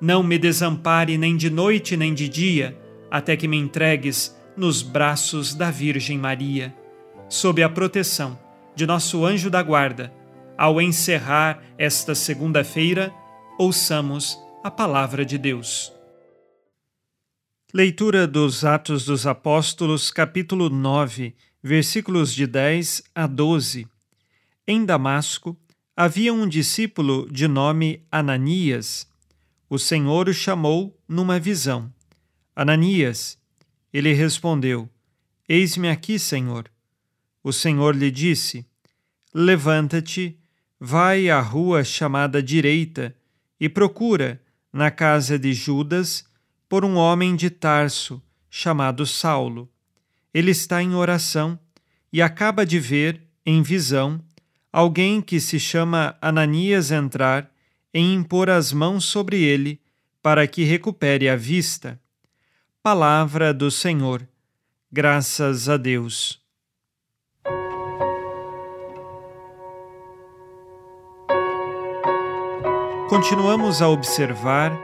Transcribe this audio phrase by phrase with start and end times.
[0.00, 2.78] não me desampare nem de noite nem de dia,
[3.10, 6.74] até que me entregues nos braços da Virgem Maria.
[7.28, 8.38] Sob a proteção
[8.74, 10.12] de nosso anjo da guarda,
[10.56, 13.12] ao encerrar esta segunda-feira,
[13.58, 15.92] ouçamos a palavra de Deus.
[17.72, 23.86] Leitura dos Atos dos Apóstolos, capítulo 9, versículos de 10 a 12.
[24.66, 25.56] Em Damasco
[25.96, 29.06] havia um discípulo de nome Ananias.
[29.68, 31.92] O Senhor o chamou numa visão.
[32.54, 33.36] Ananias.
[33.92, 34.88] Ele respondeu:
[35.48, 36.70] Eis-me aqui, Senhor.
[37.42, 38.64] O Senhor lhe disse:
[39.34, 40.38] Levanta-te,
[40.78, 43.14] vai à rua chamada Direita
[43.58, 44.40] e procura,
[44.72, 46.24] na casa de Judas,
[46.68, 49.68] por um homem de Tarso, chamado Saulo.
[50.32, 51.58] Ele está em oração
[52.12, 54.22] e acaba de ver, em visão,
[54.72, 57.50] alguém que se chama Ananias entrar
[57.96, 59.80] e impor as mãos sobre ele
[60.22, 61.98] para que recupere a vista.
[62.82, 64.28] Palavra do Senhor.
[64.92, 66.38] Graças a Deus.
[73.08, 74.78] Continuamos a observar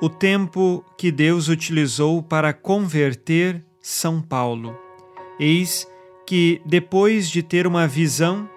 [0.00, 4.74] o tempo que Deus utilizou para converter São Paulo.
[5.38, 5.86] Eis
[6.26, 8.48] que, depois de ter uma visão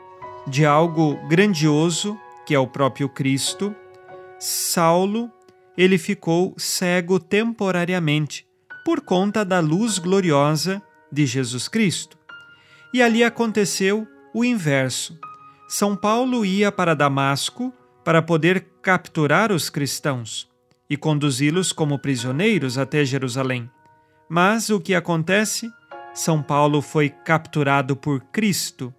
[0.47, 3.75] de algo grandioso, que é o próprio Cristo,
[4.39, 5.29] Saulo,
[5.77, 8.47] ele ficou cego temporariamente
[8.85, 12.17] por conta da luz gloriosa de Jesus Cristo.
[12.93, 15.19] E ali aconteceu o inverso.
[15.67, 17.73] São Paulo ia para Damasco
[18.03, 20.49] para poder capturar os cristãos
[20.89, 23.69] e conduzi-los como prisioneiros até Jerusalém.
[24.29, 25.69] Mas o que acontece?
[26.13, 28.93] São Paulo foi capturado por Cristo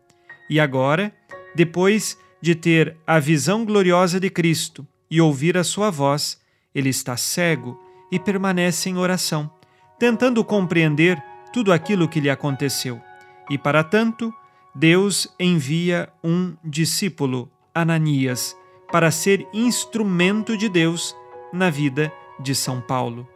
[0.51, 1.13] e agora,
[1.55, 6.41] depois de ter a visão gloriosa de Cristo e ouvir a sua voz,
[6.75, 7.79] ele está cego
[8.13, 9.51] e permanece em oração,
[9.99, 11.23] tentando compreender
[11.53, 13.01] tudo aquilo que lhe aconteceu.
[13.49, 14.33] E para tanto,
[14.75, 18.57] Deus envia um discípulo, Ananias,
[18.93, 21.15] para ser instrumento de Deus
[21.53, 23.29] na vida de São Paulo.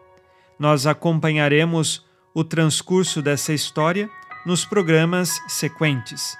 [0.58, 4.08] Nós acompanharemos o transcurso dessa história
[4.46, 6.36] nos programas sequentes.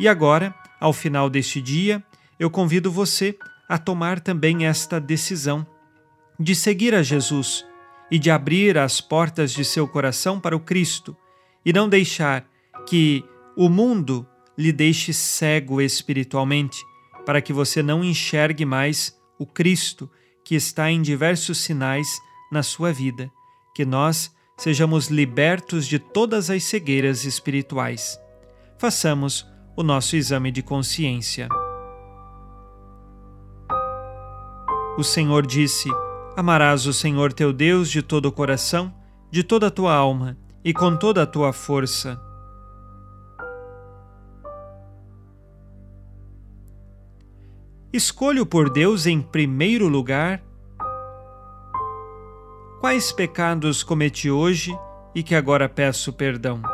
[0.00, 2.02] E agora, ao final deste dia,
[2.38, 3.36] eu convido você
[3.68, 5.66] a tomar também esta decisão
[6.38, 7.64] de seguir a Jesus
[8.10, 11.16] e de abrir as portas de seu coração para o Cristo
[11.64, 12.46] e não deixar
[12.86, 13.24] que
[13.56, 14.26] o mundo
[14.56, 16.84] lhe deixe cego espiritualmente
[17.24, 20.10] para que você não enxergue mais o Cristo
[20.44, 22.06] que está em diversos sinais
[22.52, 23.30] na sua vida,
[23.74, 28.20] que nós sejamos libertos de todas as cegueiras espirituais.
[28.78, 29.46] Façamos
[29.76, 31.48] o nosso exame de consciência.
[34.96, 35.88] O Senhor disse:
[36.36, 38.94] Amarás o Senhor teu Deus de todo o coração,
[39.30, 42.20] de toda a tua alma e com toda a tua força.
[47.92, 50.42] Escolho por Deus em primeiro lugar
[52.80, 54.76] quais pecados cometi hoje
[55.14, 56.73] e que agora peço perdão.